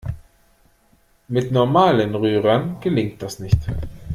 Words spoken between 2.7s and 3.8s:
gelingt das nicht.